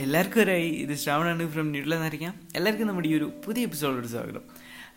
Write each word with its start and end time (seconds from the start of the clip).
എല്ലാവർക്കും 0.00 0.40
ഒരായി 0.40 0.68
ഇത് 0.68 0.94
ശ്രാവണാണ് 0.94 1.52
ഫ്രം 1.52 1.70
ന്യൂട്ടിലെന്നറിയാം 1.70 2.34
എല്ലാവർക്കും 2.56 2.88
നമ്മുടെ 2.88 3.08
ഈ 3.08 3.14
ഒരു 3.14 3.32
പുതിയ 3.46 3.62
എപ്പിസോഡിലോട് 3.62 4.06
സ്വാഗതം. 4.06 4.40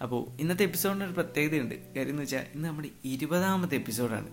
അപ്പോൾ 0.01 0.41
ഇന്നത്തെ 0.41 0.63
എപ്പിസോഡിന് 0.63 1.03
ഒരു 1.03 1.11
പ്രത്യേകതയുണ്ട്. 1.11 1.75
കാര്യം 1.75 2.09
എന്ന് 2.09 2.21
വെച്ചാൽ 2.21 2.45
ഇന്ന് 2.55 2.69
നമ്മുടെ 2.69 2.89
ഇരുപതാമത്തെ 3.05 3.75
എപ്പിസോഡാണ് 3.75 4.27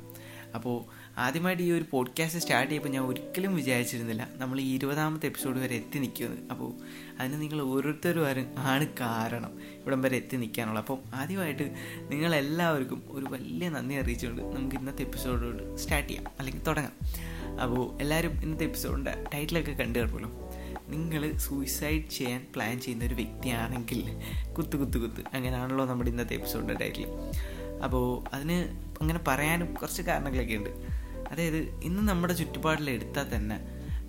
അപ്പോൾ 0.54 0.84
ആദ്യമായിട്ട് 1.18 1.62
ഈ 1.62 1.70
ഒരു 1.72 1.84
പോഡ്കാസ്റ്റ് 1.90 2.40
സ്റ്റാർട്ട് 2.40 2.70
ചെയ്യുമ്പോൾ 2.70 2.88
ഞാൻ 2.88 3.02
ഒരിക്കലും 3.04 3.56
വിചാരിച്ചിരുന്നില്ല 3.56 4.28
നമ്മൾ 4.36 4.60
ഈ 4.60 4.74
ഇരുപതാമത്തെ 4.74 5.26
എപ്പിസോഡ് 5.26 5.58
വരെ 5.58 5.76
എത്തി 5.76 5.98
നിൽക്കുമെന്ന് 5.98 6.48
അപ്പോൾ 6.50 6.74
അതിന് 7.20 7.40
നിങ്ങൾ 7.40 7.62
ഓരോരുത്തരും 7.62 8.28
ആണ് 8.58 8.86
കാരണം 9.00 9.60
ഇവിടം 9.62 10.02
വരെ 10.02 10.16
എത്തി 10.16 10.36
നിൽക്കാനുള്ള 10.36 10.78
അപ്പോൾ 10.78 10.98
ആദ്യമായിട്ട് 11.14 11.74
നിങ്ങളെല്ലാവർക്കും 12.10 13.02
ഒരു 13.10 13.24
വലിയ 13.24 13.68
നന്ദി 13.68 13.94
അറിയിച്ചുകൊണ്ട് 13.94 14.42
നമുക്ക് 14.42 14.76
ഇന്നത്തെ 14.76 15.02
എപ്പിസോഡോട് 15.02 15.76
സ്റ്റാർട്ട് 15.76 16.08
ചെയ്യാം. 16.08 16.24
അല്ലെങ്കിൽ 16.38 16.64
തുടങ്ങാം. 16.64 16.92
അപ്പോൾ 17.60 18.02
എല്ലാവരും 18.02 18.42
ഇന്നത്തെ 18.42 18.64
എപ്പിസോഡിന്റെ 18.64 19.24
ടൈറ്റിലൊക്കെ 19.34 19.72
കണ്ടു 19.72 19.98
കിടക്കുമല്ലോ 19.98 20.45
നിങ്ങൾ 20.88 21.36
സൂയിസൈഡ് 21.36 22.10
ചെയ്യാൻ 22.10 22.46
പ്ലാൻ 22.54 22.80
ചെയ്യുന്ന 22.80 23.04
ഒരു 23.04 23.14
വ്യക്തിയാണെങ്കിൽ 23.14 24.00
കുത്ത് 24.52 24.76
കുത്ത് 24.76 24.98
കുത്ത് 24.98 25.22
അങ്ങനെയാണല്ലോ 25.34 25.84
നമ്മുടെ 25.84 26.10
ഇന്നത്തെ 26.10 26.34
എപ്പിസോഡിന്റെ 26.34 26.74
ടൈറ്റിൽ 26.74 27.06
അപ്പോൾ 27.84 28.34
അതിന് 28.34 28.58
അങ്ങനെ 29.00 29.20
പറയാനും 29.26 29.74
കുറച്ച് 29.74 30.02
കാരണങ്ങളൊക്കെ 30.02 30.54
ഉണ്ട്. 30.54 30.70
അതായത് 31.32 31.56
ഇന്ന് 31.56 32.08
നമ്മുടെ 32.08 32.34
ചുറ്റുപാടിൽ 32.34 32.90
എടുത്താൽ 32.90 33.36
തന്നെ 33.36 33.58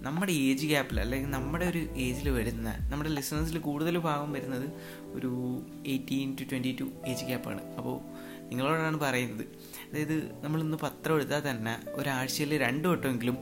നമ്മുടെ 0.02 0.32
ഏജ് 0.32 0.68
ഗ്യാപ്പിൽ 0.68 1.00
അല്ലെങ്കിൽ 1.00 1.30
നമ്മുടെ 1.30 1.66
ഒരു 1.66 1.78
ഏജിൽ 1.78 2.30
വരുന്ന 2.30 2.78
നമ്മുടെ 2.92 3.10
ലിസണേഴ്സിൽ 3.10 3.58
കൂടുതൽ 3.60 3.98
ഭാഗം 3.98 4.34
വരുന്നത് 4.34 4.68
ഒരു 5.14 5.62
eighteen 5.88 6.36
to 6.36 6.44
twenty 6.44 6.78
two 6.80 6.84
age 7.08 7.26
ഗ്യാപ്പാണ് 7.26 7.62
അപ്പോൾ 7.62 8.00
നിങ്ങളോടാണ് 8.46 9.00
പറയുന്നത്. 9.00 9.46
അതായത് 9.92 10.44
നമ്മളിന്ന് 10.44 10.78
പത്രം 10.78 11.16
എടുത്താൽ 11.16 11.50
തന്നെ 11.50 11.78
ഒരാഴ്ചയിൽ 11.92 12.58
രണ്ട് 12.58 12.88
വട്ടമെങ്കിലും 12.88 13.38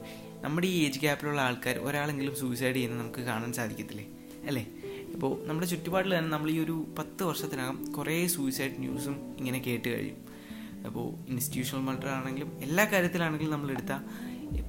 നമ്മുടെ 0.46 0.66
ഈ 0.66 0.84
ഏജ് 0.86 1.00
ഗ്യാപ്പിലുള്ള 1.00 1.40
ആൾക്കാർ 1.40 1.78
ഒരാളെങ്കിലും 1.78 2.36
സൂയിസൈഡ് 2.36 2.76
ചെയ്യുന്നത് 2.76 3.00
നമുക്ക് 3.00 3.20
കാണാൻ 3.20 3.52
സാധിക്കത്തില്ലേ? 3.52 4.06
അല്ലേ? 4.46 4.66
ഇപ്പോൾ 5.14 5.46
നമ്മുടെ 5.46 5.66
ചുറ്റുപാടിൽ 5.66 6.18
തന്നെ 6.18 6.30
നമ്മൾ 6.30 6.50
ഈ 6.50 6.58
ഒരു 6.58 6.86
പത്ത് 6.98 7.24
വർഷത്തിനകം 7.24 7.92
കുറേ 7.92 8.26
സൂയിസൈഡ് 8.26 8.78
ന്യൂസും 8.78 9.36
ഇങ്ങനെ 9.38 9.58
കേട്ട് 9.58 9.88
കഴിയും 9.88 10.16
അപ്പോൾ 10.86 11.30
ഇൻസ്റ്റിറ്റ്യൂഷണൽ 11.30 11.80
മർഡർ 11.80 12.08
ആണെങ്കിലും 12.08 12.60
എല്ലാ 12.62 12.84
കാര്യത്തിലാണെങ്കിലും 12.84 13.52
നമ്മളെടുത്ത 13.52 13.92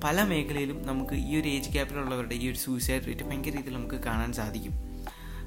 പല 0.03 0.23
മേഖലയിലും 0.23 0.87
നമുക്ക് 0.87 1.13
ഈ 1.13 1.41
ഒരു 1.41 1.47
ഏജ് 1.47 1.69
ഗ്യാപ്പിലുള്ളവരുടെ 1.69 2.35
ഈ 2.35 2.49
ഒരു 2.49 2.57
സൂയിസൈഡ് 2.57 3.07
റേറ്റ് 3.07 3.23
ഭയങ്കര 3.23 3.51
രീതിയിൽ 3.57 3.73
നമുക്ക് 3.73 3.95
കാണാൻ 3.95 4.33
സാധിക്കും. 4.33 4.73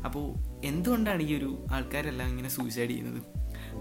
അപ്പോൾ 0.04 0.34
എന്തുകൊണ്ടാണ് 0.66 1.22
ഈ 1.22 1.34
ഒരു 1.34 1.66
ആൾക്കാരെല്ലാം 1.70 2.28
ഇങ്ങനെ 2.28 2.48
സൂയിസൈഡ് 2.48 2.90
ചെയ്യുന്നത്? 2.90 3.22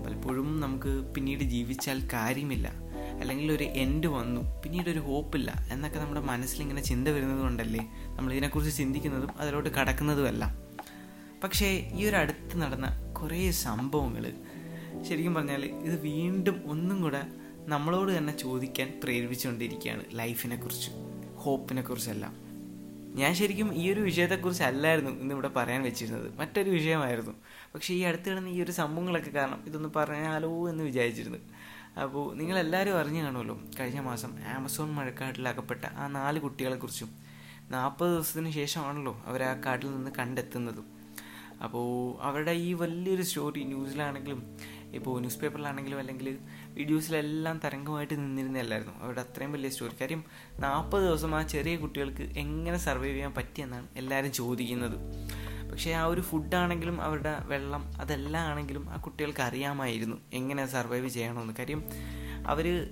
പലപ്പോഴും 0.05 0.59
നമുക്ക് 0.59 1.13
പിന്നീട് 1.13 1.39
ജീവിച്ചാൽ 1.39 2.09
കാര്യമില്ല. 2.13 2.78
അല്ലെങ്കിൽ 3.19 3.51
ഒരു 3.51 3.63
എൻഡ് 3.63 4.07
വന്നു. 4.07 4.61
പിന്നീട് 4.61 4.89
ഒരു 4.89 4.99
ഹോപ്പില്ല 4.99 5.67
എന്നൊക്കെ 5.71 5.99
നമ്മുടെ 5.99 6.21
മനസ്സിൽ 6.21 6.61
ഇങ്ങനെ 6.61 6.81
ചിന്ത 6.81 7.07
വരുന്നത് 7.07 7.39
കൊണ്ടല്ലേ 7.39 7.79
നമ്മൾ 8.05 8.33
ഇതിനെക്കുറിച്ച് 8.33 8.77
ചിന്തിക്കുന്നതും 8.77 9.31
അതിലോട്ട് 9.39 9.69
കടക്കുന്നതുമല്ല. 9.69 10.57
പക്ഷേ 11.43 11.91
ഈ 11.95 12.05
ഒരു 12.05 12.15
അടുത്ത് 12.15 12.61
നടന്ന 12.61 13.13
കുറേ 13.13 13.51
സംഭവങ്ങൾ 13.51 14.33
ശരിക്കും 15.07 15.33
പറഞ്ഞാൽ 15.33 15.65
ഇത് 15.65 16.01
വീണ്ടും 16.01 16.61
ഒന്നും 16.65 17.01
കൂടെ 17.01 17.21
നമ്മളോട് 17.67 18.17
തന്നെ 18.17 18.37
ചോദിക്കാൻ 18.37 19.01
പ്രേരിപ്പിച്ചുകൊണ്ടിരിക്കുകയാണ് 19.03 20.03
ലൈഫിനെ 20.13 20.55
കുറിച്ച് 20.55 20.91
ഹോപ്പിനെ 21.35 21.81
കുറിച്ചെല്ലാം 21.81 22.49
ഞാൻ 23.15 23.35
ശരിക്കും 23.35 23.73
ഈ 23.73 23.91
ഒരു 23.93 24.01
വിഷയത്തെക്കുറിച്ച് 24.01 24.63
അല്ലായിരുന്നു 24.63 25.11
ഇന്ന് 25.11 25.21
ഇന്നിവിടെ 25.21 25.47
പറയാൻ 25.47 25.83
വെച്ചിരുന്നത്. 25.83 26.37
മറ്റൊരു 26.37 26.69
വിഷയമായിരുന്നു. 26.69 27.31
പക്ഷേ 27.75 27.93
ഈ 27.93 28.01
അടുത്ത് 28.01 28.29
കിടന്ന 28.29 28.47
ഈ 28.47 28.61
ഒരു 28.61 28.71
സംഭവങ്ങളൊക്കെ 28.71 29.29
കാരണം 29.29 29.63
ഇതൊന്ന് 29.67 29.89
പറഞ്ഞാലോ 29.95 30.69
എന്ന് 30.69 30.83
വിചാരിച്ചിരുന്നു. 30.83 31.37
അപ്പോൾ 31.97 32.35
നിങ്ങളെല്ലാവരും 32.35 32.99
അറിഞ്ഞു 32.99 33.23
കാണുമല്ലോ. 33.23 33.59
കഴിഞ്ഞ 33.79 33.99
മാസം 33.99 34.39
ആമസോൺ 34.45 34.89
മഴക്കാട്ടിൽ 34.89 35.47
അകപ്പെട്ട 35.47 35.85
ആ 35.85 36.07
നാല് 36.07 36.39
കുട്ടികളെക്കുറിച്ചും 36.39 37.29
നാൽപ്പത് 37.71 38.11
ദിവസത്തിന് 38.11 38.51
ശേഷമാണല്ലോ 38.51 39.23
അവർ 39.25 39.43
ആ 39.43 39.53
കാട്ടിൽ 39.53 39.95
നിന്ന് 39.95 40.11
കണ്ടെത്തുന്നതും. 40.19 40.99
അപ്പോൾ 41.63 42.21
അവരുടെ 42.23 42.51
ഈ 42.51 42.73
വലിയൊരു 42.73 43.21
സ്റ്റോറി 43.21 43.63
ന്യൂസിലാണെങ്കിലും 43.63 44.57
ഇപ്പോൾ 44.93 45.19
ന്യൂസ് 45.19 45.39
പേപ്പറിലാണെങ്കിലും 45.39 45.99
അല്ലെങ്കിൽ 45.99 46.37
വീഡിയോസിലെല്ലാം 46.73 47.61
തരംഗമായിട്ട് 47.65 48.13
നിന്നിരുന്നല്ലായിരുന്നു 48.13 48.93
അവരുടെ 49.03 49.21
അത്രയും 49.21 49.51
വലിയ 49.51 49.69
സ്റ്റോറി. 49.69 49.95
കാര്യം 50.01 50.23
നാൽപ്പത് 50.59 51.03
ദിവസം 51.03 51.35
ആ 51.35 51.41
ചെറിയ 51.41 51.75
കുട്ടികൾക്ക് 51.75 52.21
എങ്ങനെ 52.21 52.77
സർവൈവ് 52.77 53.13
ചെയ്യാൻ 53.13 53.33
പറ്റിയെന്നാണ് 53.33 53.87
എല്ലാവരും 53.95 54.31
ചോദിക്കുന്നത്. 54.31 54.97
പക്ഷേ 55.71 55.91
ആ 55.91 56.03
ഒരു 56.05 56.21
ഫുഡാണെങ്കിലും 56.21 57.01
അവരുടെ 57.01 57.37
വെള്ളം 57.41 57.83
അതെല്ലാം 58.01 58.43
ആണെങ്കിലും 58.43 58.89
ആ 58.89 58.97
കുട്ടികൾക്ക് 58.97 59.41
അറിയാമായിരുന്നു 59.41 60.17
എങ്ങനെ 60.33 60.65
സർവൈവ് 60.65 61.09
ചെയ്യണമെന്ന്. 61.09 61.53
കാര്യം 61.59 61.83
അവർ 62.47 62.89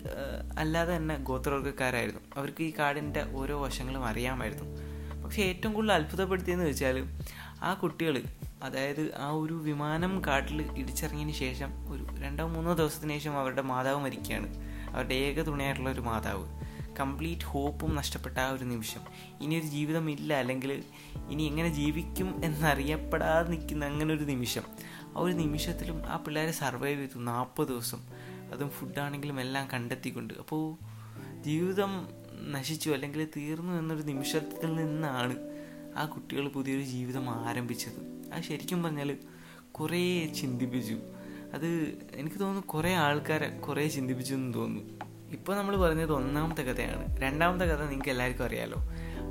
അല്ലാതെ 0.58 0.96
തന്നെ 0.96 1.18
ഗോത്രവർഗക്കാരായിരുന്നു. 1.18 2.22
അവർക്ക് 2.38 2.64
ഈ 2.64 2.74
കാടിന്റെ 2.80 3.24
ഓരോ 3.36 3.64
വശങ്ങളും 3.64 4.06
അറിയാമായിരുന്നു. 4.06 4.66
പക്ഷേ 5.24 5.42
ഏറ്റവും 5.42 5.74
കൂടുതൽ 5.74 5.92
അത്ഭുതപ്പെടുത്തിയെന്ന് 5.94 6.66
വെച്ചാൽ 6.66 7.04
ആ 7.62 7.74
കുട്ടികൾ 7.74 8.24
അതായത് 8.64 9.16
ആ 9.18 9.30
ഒരു 9.30 9.54
വിമാനം 9.54 10.26
കാട്ടിൽ 10.28 10.62
ഇടിച്ചിറങ്ങിയതിന് 10.78 11.36
ശേഷം 11.36 11.70
ഒരു 11.92 12.24
രണ്ടോ 12.24 12.48
മൂന്നോ 12.48 12.74
ദിവസത്തിന് 12.74 13.14
ശേഷം 13.14 13.38
അവരുടെ 13.40 13.62
മാതാവ് 13.62 14.00
മരിക്കുകയാണ്. 14.00 14.50
അവരുടെ 14.96 15.14
ഏക 15.14 15.42
തുണയായിട്ടുള്ള 15.42 15.90
ഒരു 15.90 16.02
മാതാവ്. 16.02 16.67
കംപ്ലീറ്റ് 17.00 17.46
ഹോപ്പും 17.46 17.96
നഷ്ടപ്പെട്ട 17.96 18.38
ആ 18.38 18.50
ഒരു 18.50 18.64
നിമിഷം. 18.64 19.00
ഇനി 19.42 19.56
ഒരു 19.56 19.66
ജീവിതമില്ല 19.66 20.34
അല്ലെങ്കിൽ 20.34 20.84
ഇനി 21.30 21.44
എങ്ങനെ 21.44 21.70
ജീവിക്കും 21.70 22.42
എന്നറിയപ്പെടാതെ 22.44 23.50
നിൽക്കുന്ന 23.50 23.86
അങ്ങനെ 23.86 24.14
ഒരു 24.14 24.24
നിമിഷം. 24.24 24.62
ആ 25.18 25.20
ഒരു 25.20 25.34
നിമിഷത്തിലും 25.34 26.06
ആ 26.06 26.18
പിള്ളേരെ 26.18 26.52
സർവൈവ് 26.52 27.00
ചെയ്തു 27.00 27.20
നാൽപ്പത് 27.20 27.68
ദിവസം. 27.68 28.04
അതും 28.54 28.70
ഫുഡാണെങ്കിലും 28.70 29.42
എല്ലാം 29.42 29.68
കണ്ടെത്തിക്കൊണ്ട്. 29.74 30.34
അപ്പോൾ 30.34 30.76
ജീവിതം 31.44 32.08
നശിച്ചു 32.52 32.90
അല്ലെങ്കിൽ 32.90 33.28
തീർന്നു 33.38 33.74
എന്നൊരു 33.74 34.02
നിമിഷത്തിൽ 34.02 34.76
നിന്നാണ് 34.76 35.36
ആ 35.96 36.06
കുട്ടികൾ 36.06 36.48
പുതിയൊരു 36.48 36.84
ജീവിതം 36.84 37.30
ആരംഭിച്ചത്. 37.30 38.30
അത് 38.34 38.44
ശരിക്കും 38.44 38.84
പറഞ്ഞാൽ 38.84 39.18
കുറേ 39.72 40.26
ചിന്തിപ്പിച്ചു. 40.26 40.98
അത് 41.54 41.98
എനിക്ക് 42.14 42.40
തോന്നുന്നു 42.40 42.68
കുറേ 42.68 42.94
ആൾക്കാരെ 42.94 43.60
കുറേ 43.60 43.88
ചിന്തിപ്പിച്ചു 43.88 44.34
എന്ന് 44.34 44.54
തോന്നുന്നു. 44.54 45.17
ഇപ്പോൾ 45.32 45.58
നമ്മൾ 45.58 45.82
പറഞ്ഞത് 45.82 46.14
ഒന്നാമത്തെ 46.14 46.62
കഥയാണ്. 46.62 47.18
രണ്ടാമത്തെ 47.18 47.66
കഥ 47.66 47.84
നിങ്ങൾക്ക് 47.84 48.10
എല്ലാവർക്കും 48.10 48.46
അറിയാലോ. 48.46 48.76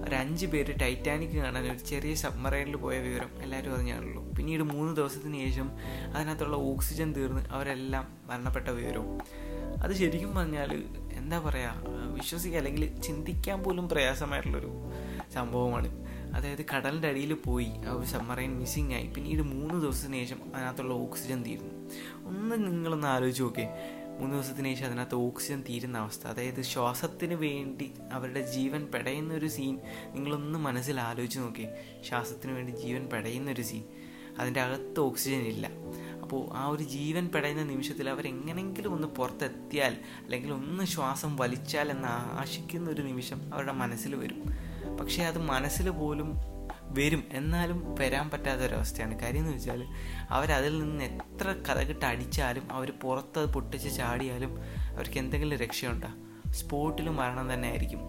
ഒരു 0.09 0.15
അഞ്ച് 0.15 0.47
പേര് 0.47 0.81
ടൈറ്റാനിക് 0.83 1.31
കാണാൻ 1.31 1.71
ഒരു 1.71 1.79
ചെറിയ 1.79 2.15
സബ്മറൈനിൽ 2.15 2.77
പോയ 2.77 2.99
വിവരം 2.99 3.31
എല്ലാവരും 3.43 3.75
അറിഞ്ഞാണല്ലോ. 3.75 4.23
പിന്നീട് 4.23 4.63
മൂന്ന് 4.63 4.97
ദിവസത്തിന് 4.97 5.49
ശേഷം 5.49 5.71
അതിനകത്തുള്ള 6.15 6.57
ഓക്സിജൻ 6.57 7.13
തീർന്ന് 7.13 7.47
അവരെല്ലാം 7.51 8.09
മരണപ്പെട്ട 8.27 8.69
വിവരവും. 8.69 9.21
അത് 9.83 9.93
ശരിക്കും 9.93 10.35
പറഞ്ഞാൽ 10.35 10.85
എന്താ 11.13 11.39
പറയുക 11.39 11.75
വിശ്വസിക്കുക 12.15 12.59
അല്ലെങ്കിൽ 12.59 13.01
ചിന്തിക്കാൻ 13.01 13.63
പോലും 13.63 13.89
പ്രയാസമായിട്ടുള്ളൊരു 13.89 14.73
സംഭവമാണ്. 15.35 16.07
അതായത് 16.35 16.65
കടലിന്റെ 16.77 17.09
അടിയിൽ 17.09 17.35
പോയി 17.35 17.69
ആ 17.89 17.93
ഒരു 17.93 18.07
സബ്മറൈൻ 18.07 18.59
മിസ്സിംഗ് 18.59 18.95
ആയി. 18.95 19.07
പിന്നീട് 19.07 19.43
മൂന്ന് 19.43 19.83
ദിവസത്തിന് 19.83 20.15
ശേഷം 20.15 20.41
അതിനകത്തുള്ള 20.55 20.95
ഓക്സിജൻ 20.95 21.43
തീരുന്നു 21.43 21.91
ഒന്ന് 22.29 22.57
നിങ്ങളൊന്ന് 22.57 23.09
ആലോചിച്ച് 23.09 23.43
നോക്കേ 23.43 23.69
മൂന്ന് 24.21 24.35
ദിവസത്തിന് 24.35 24.75
ശേഷം 24.75 24.87
അതിനകത്ത് 24.87 25.15
ഓക്സിജൻ 25.15 25.65
തീരുന്ന 25.69 25.99
അവസ്ഥ. 25.99 26.27
അതായത് 26.27 26.63
ശ്വാസത്തിന് 26.63 27.35
വേണ്ടി 27.35 27.93
അവരുടെ 28.13 28.53
ജീവൻ 28.53 28.87
പെടയുന്ന 28.87 29.35
ഒരു 29.35 29.47
സീൻ 29.47 29.81
നിങ്ങളൊന്ന് 30.07 30.59
മനസ്സിൽ 30.59 31.01
ആലോചിച്ച് 31.01 31.39
നോക്കി. 31.39 31.67
ശ്വാസത്തിന് 32.09 32.53
വേണ്ടി 32.53 32.73
ജീവൻ 32.73 33.07
പെടയുന്ന 33.07 33.51
ഒരു 33.51 33.63
സീൻ 33.63 33.85
അതിന്റെ 34.39 34.61
അകത്ത് 34.61 35.01
ഓക്സിജൻ 35.01 35.39
ഇല്ല. 35.39 35.71
അപ്പോൾ 36.23 36.57
ആ 36.57 36.67
ഒരു 36.67 36.83
ജീവൻ 36.83 37.29
പെടയുന്ന 37.29 37.65
നിമിഷത്തിൽ 37.65 38.09
അവരെങ്ങനെങ്കിലും 38.09 38.95
ഒന്ന് 38.95 39.09
പുറത്തെത്തിയാൽ 39.09 39.97
അല്ലെങ്കിൽ 40.25 40.53
ഒന്ന് 40.53 40.85
ശ്വാസം 40.85 41.37
വലിച്ചാൽ 41.37 41.91
എന്ന് 41.91 42.09
ആശിക്കുന്ന 42.09 42.91
ഒരു 42.91 43.03
നിമിഷം 43.03 43.55
അവരുടെ 43.55 43.73
മനസ്സിൽ 43.73 44.15
വരും. 44.15 44.45
പക്ഷേ 44.97 45.23
അത് 45.23 45.39
മനസ്സിൽ 45.39 45.91
പോലും 45.91 46.35
വരും. 46.91 47.25
എന്നാലും 47.33 47.95
വരാൻ 48.01 48.31
പറ്റാത്തൊരവസ്ഥയാണ്. 48.31 49.21
കാര്യം 49.21 49.41
എന്ന് 49.41 49.53
വെച്ചാൽ 49.53 49.85
അവരതിൽ 50.31 50.79
നിന്ന് 50.79 51.05
എത്ര 51.05 51.55
കഥകിട്ട് 51.69 52.05
അടിച്ചാലും 52.05 52.73
അവർ 52.73 52.93
പുറത്ത് 53.03 53.39
അത് 53.39 53.55
പൊട്ടിച്ച് 53.55 53.97
ചാടിയാലും 53.97 54.59
അവർക്ക് 54.63 55.19
എന്തെങ്കിലും 55.19 55.59
രക്ഷയുണ്ടോ? 55.59 56.09
സ്പോട്ടിൽ 56.53 57.09
മരണം 57.09 57.55
തന്നെ 57.55 57.69
ആയിരിക്കും. 57.69 58.01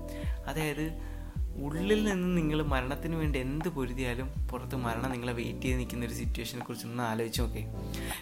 അതായത് 0.47 1.17
ഉള്ളിൽ 1.63 2.03
നിന്ന് 2.03 2.37
നിങ്ങൾ 2.37 2.63
മരണത്തിന് 2.63 3.16
വേണ്ടി 3.16 3.39
എന്ത് 3.39 3.69
പൊരുതിയാലും 3.69 4.47
പുറത്ത് 4.47 4.75
മരണം 4.75 5.11
നിങ്ങളെ 5.11 5.34
വെയിറ്റ് 5.34 5.61
ചെയ്ത് 5.61 5.79
നിൽക്കുന്ന 5.79 6.05
ഒരു 6.05 6.13
സിറ്റുവേഷനെ 6.13 6.61
കുറിച്ച് 6.61 6.87
ഒന്ന് 6.87 7.03
ആലോചിച്ച് 7.03 7.41
നോക്കേ. 7.41 7.61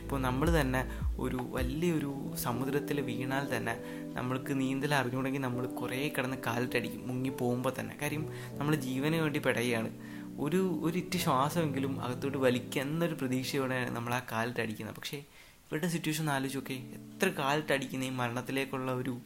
ഇപ്പോൾ 0.01 0.21
നമ്മൾ 0.21 0.61
തന്നെ 0.61 0.89
ഒരു 1.19 1.37
വലിയൊരു 1.41 2.35
സമുദ്രത്തിൽ 2.35 3.01
വീണാൽ 3.01 3.57
തന്നെ 3.57 3.77
നമ്മൾക്ക് 4.13 4.59
നീന്തൽ 4.59 4.93
അറിഞ്ഞുകൊണ്ടെങ്കിൽ 4.93 5.41
നമ്മൾ 5.41 5.65
കുറേ 5.65 6.09
കിടന്ന് 6.17 6.37
കാലിട്ടടിക്കും 6.47 7.07
മുങ്ങി 7.07 7.29
പോകുമ്പോൾ 7.29 7.73
തന്നെ. 7.79 7.97
കാര്യം 8.01 8.29
നമ്മൾ 8.51 8.75
ജീവന് 8.75 9.15
വേണ്ടി 9.15 9.39
പെടയുകയാണ് 9.39 10.14
ഒരു 10.39 10.79
ഒരു 10.83 10.97
ഇറ്റ് 10.97 11.17
ശ്വാസമെങ്കിലും 11.17 12.03
അകത്തോട്ട് 12.03 12.37
വലിക്കുക 12.37 12.81
എന്നൊരു 12.81 13.13
പ്രതീക്ഷയോടെ 13.13 13.89
നമ്മൾ 13.89 14.13
ആ 14.13 14.21
കാലിട്ടടിക്കുന്നത് 14.31 14.95
പക്ഷേ 14.95 15.17
ഇവരുടെ 15.17 15.87
സിറ്റുവേഷൻ 15.87 16.29
ആലോചിച്ച് 16.29 16.57
നോക്കേ 16.57 16.75
എത്ര 16.75 17.27
കാലിട്ടടിക്കുന്ന 17.27 18.03
ഈ 18.03 18.09
മരണത്തിലേക്കുള്ള 18.09 18.93
ഒരു 18.93 19.17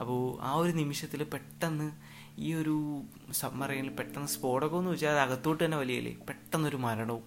അപ്പോൾ 0.00 0.42
ആ 0.42 0.54
ഒരു 0.54 0.72
നിമിഷത്തിൽ 0.72 1.24
പെട്ടെന്ന് 1.24 1.92
ഈ 2.38 2.54
ഒരു 2.54 3.02
സബ്മറൈനിൽ 3.32 3.88
പെട്ടെന്ന് 3.88 4.28
സ്ഫോടകമെന്ന് 4.28 4.90
വെച്ചാൽ 4.90 5.10
അത് 5.10 5.18
അകത്തോട്ട് 5.18 5.64
തന്നെ 5.64 5.76
വലിയല്ലേ? 5.76 6.16
പെട്ടെന്നൊരു 6.28 6.76
മരണവും. 6.76 7.22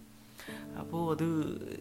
അപ്പോൾ 0.79 1.15
അത് 1.15 1.27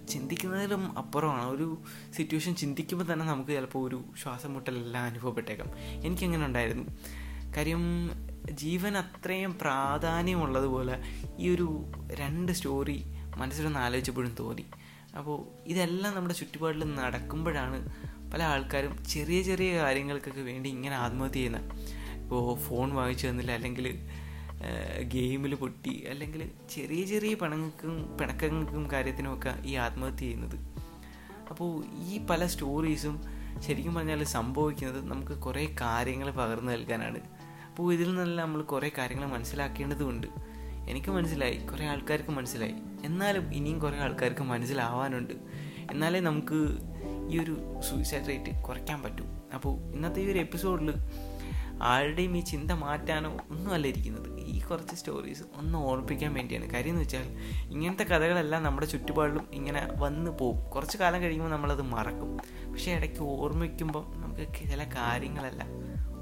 ചിന്തിക്കുന്നതിലും 0.09 0.99
അപ്പുറമാണ്. 0.99 1.51
ഒരു 1.51 1.79
സിറ്റുവേഷൻ 2.13 2.55
ചിന്തിക്കുമ്പോൾ 2.55 3.13
തന്നെ 3.13 3.27
നമുക്ക് 3.27 3.51
ചിലപ്പോൾ 3.51 3.89
ഒരു 3.89 4.05
ശ്വാസം 4.23 4.55
മുട്ടലെല്ലാം 4.55 5.05
അനുഭവപ്പെട്ടേക്കാം. 5.05 5.69
എനിക്കങ്ങനെ 5.79 6.47
ഉണ്ടായിരുന്നു? 6.47 6.85
കാര്യം 7.57 7.83
ജീവൻ 8.51 8.97
അത്രയും 8.97 9.59
പ്രാധാന്യമുള്ളതുപോലെ 9.59 11.05
ഈ 11.39 11.55
ഒരു 11.55 11.85
രണ്ട് 12.13 12.53
സ്റ്റോറി 12.53 13.05
മനസ്സിലൊന്ന് 13.37 13.79
ആലോചിച്ചപ്പോഴും 13.79 14.37
തോന്നി. 14.41 14.65
അപ്പോൾ 15.19 15.63
ഇതെല്ലാം 15.67 16.15
നമ്മുടെ 16.15 16.35
ചുറ്റുപാടിൽ 16.35 16.95
നടക്കുമ്പോഴാണ് 16.95 17.79
പല 18.33 18.43
ആൾക്കാരും 18.43 19.05
ചെറിയ 19.05 19.43
ചെറിയ 19.43 19.77
കാര്യങ്ങൾക്കൊക്കെ 19.77 20.41
വേണ്ടി 20.41 20.71
ഇങ്ങനെ 20.71 20.97
ആത്മഹത്യ 20.97 21.33
ചെയ്യുന്നത് 21.33 21.71
ഇപ്പോൾ 22.23 22.59
ഫോൺ 22.59 22.95
വാങ്ങിച്ചു 22.95 23.27
തന്നില്ല 23.27 23.53
അല്ലെങ്കിൽ 23.53 24.09
ഗെയിമിൽ 25.09 25.55
പൊട്ടി 25.55 26.05
അല്ലെങ്കിൽ 26.09 26.51
ചെറിയ 26.71 27.05
ചെറിയ 27.05 27.35
പണങ്ങൾക്കും 27.35 28.17
പിണക്കങ്ങൾക്കും 28.21 28.91
കാര്യത്തിനുമൊക്കെ 28.91 29.55
ഈ 29.65 29.75
ആത്മഹത്യ 29.75 30.19
ചെയ്യുന്നത്. 30.19 30.57
അപ്പോൾ 31.51 31.85
ഈ 31.85 32.27
പല 32.27 32.47
സ്റ്റോറീസും 32.47 33.23
ശരിക്കും 33.61 33.95
പറഞ്ഞാൽ 33.95 34.25
സംഭവിക്കുന്നത് 34.25 35.11
നമുക്ക് 35.11 35.33
കുറേ 35.33 35.77
കാര്യങ്ങൾ 35.81 36.31
പകർന്നു 36.31 36.73
നൽകാനാണ്. 36.73 37.21
അപ്പോൾ 37.73 37.95
ഇതിൽ 37.95 38.09
നിന്നെല്ലാം 38.09 38.47
നമ്മൾ 38.47 38.63
കുറേ 38.63 38.91
കാര്യങ്ങൾ 38.99 39.27
മനസ്സിലാക്കേണ്ടതുണ്ട്. 39.27 40.27
എനിക്ക് 40.89 41.09
മനസ്സിലായി 41.09 41.57
കുറേ 41.57 41.87
ആൾക്കാർക്ക് 41.87 42.31
മനസ്സിലായി. 42.31 42.75
എന്നാലും 43.05 43.55
ഇനിയും 43.55 43.79
കുറേ 43.79 43.99
ആൾക്കാർക്ക് 43.99 44.41
മനസ്സിലാവാനുണ്ട്. 44.41 45.35
എന്നാലേ 45.93 46.21
നമുക്ക് 46.21 46.79
ഈ 47.31 47.39
ഒരു 47.39 47.81
സൂയിസൈഡ് 47.91 48.29
റേറ്റ് 48.29 48.63
കുറയ്ക്കാൻ 48.63 49.03
പറ്റൂ. 49.03 49.25
അപ്പോൾ 49.55 49.95
ഇന്നത്തെ 49.95 50.21
ഈ 50.21 50.33
ഒരു 50.33 50.39
എപ്പിസോഡിൽ 50.39 50.95
ആരുടെയും 51.83 52.37
ഈ 52.37 52.41
ചിന്ത 52.41 52.73
മാറ്റാനോ 52.73 53.37
ഒന്നുമല്ല 53.51 53.87
ഇരിക്കുന്നത്. 53.87 54.41
ഈ 54.41 54.61
കുറച്ച് 54.61 54.95
സ്റ്റോറീസ് 54.95 55.43
ഒന്ന് 55.57 55.79
ഓർമ്മിപ്പിക്കാൻ 55.79 56.35
വേണ്ടിയാണ്. 56.35 56.71
കാര്യം 56.71 56.91
എന്ന് 56.91 57.03
വെച്ചാൽ 57.03 57.39
ഇങ്ങനത്തെ 57.71 58.05
കഥകളെല്ലാം 58.05 58.63
നമ്മുടെ 58.63 58.87
ചുറ്റുപാടിലും 58.87 59.49
ഇങ്ങനെ 59.53 59.89
വന്ന് 59.97 60.31
പോകും 60.31 60.71
കുറച്ച് 60.71 60.99
കാലം 60.99 61.23
കഴിയുമ്പോൾ 61.23 61.51
നമ്മളത് 61.51 61.83
മറക്കും. 61.83 62.37
പക്ഷേ 62.73 62.93
ഇടയ്ക്ക് 62.93 63.21
ഓർമ്മിക്കുമ്പം 63.21 64.13
നമുക്ക് 64.17 64.71
ചില 64.71 64.85
കാര്യങ്ങളെല്ലാം 64.85 65.69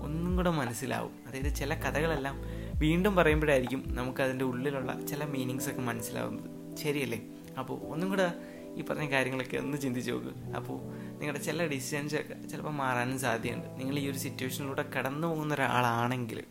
ഒന്നും 0.02 0.36
കൂടെ 0.36 0.50
മനസ്സിലാവും. 0.50 1.12
അതായത് 1.26 1.54
ചില 1.54 1.74
കഥകളെല്ലാം 1.74 2.36
വീണ്ടും 2.78 3.16
പറയുമ്പോഴായിരിക്കും 3.16 3.84
നമുക്ക് 3.88 4.20
അതിന്റെ 4.20 4.44
ഉള്ളിലുള്ള 4.44 5.06
ചില 5.06 5.24
മീനിങ്സ് 5.24 5.70
ഒക്കെ 5.70 5.80
മനസ്സിലാവുന്നത്. 5.80 6.76
ശരിയല്ലേ? 6.76 7.20
അപ്പോൾ 7.58 7.80
ഒന്നും 7.80 8.08
കൂടെ 8.08 8.32
ഈ 8.76 8.82
പറഞ്ഞ 8.82 9.10
കാര്യങ്ങളൊക്കെ 9.10 9.56
ഒന്ന് 9.56 9.78
ചിന്തിച്ച് 9.78 10.10
നോക്ക്. 10.10 10.56
അപ്പോൾ 10.56 10.80
നിങ്ങളുടെ 11.10 11.38
ചില 11.38 11.66
ഡിസിഷൻസ് 11.66 12.14
ഒക്കെ 12.14 12.46
ചിലപ്പോൾ 12.46 12.70
മാറാനും 12.70 13.20
സാധ്യതയുണ്ട്. 13.20 13.66
നിങ്ങൾ 13.78 13.98
ഈ 13.98 14.10
ഒരു 14.10 14.18
സിറ്റുവേഷനിലൂടെ 14.18 14.84
കടന്നു 14.98 15.28
പോകുന്ന 15.28 15.54
ഒരാളാണെങ്കിൽ. 15.54 16.44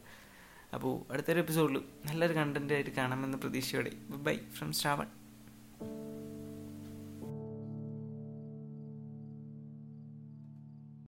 അപ്പോൾ 0.74 1.14
അടുത്തൊരു 1.14 1.40
എപ്പിസോഡിൽ 1.40 1.82
നല്ലൊരു 2.06 2.34
കണ്ടന്റായിട്ട് 2.34 2.90
കാണാമെന്ന 2.90 3.38
പ്രതീക്ഷയോടെ. 3.38 3.92
Bye 4.10 4.38
from 4.54 4.74
Shravan. 4.74 5.19